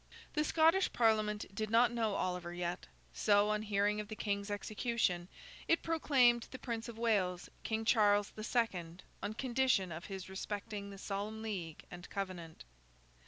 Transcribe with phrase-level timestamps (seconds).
[0.33, 5.27] The Scottish Parliament did not know Oliver yet; so, on hearing of the King's execution,
[5.67, 10.89] it proclaimed the Prince of Wales King Charles the Second, on condition of his respecting
[10.89, 12.63] the Solemn League and Covenant.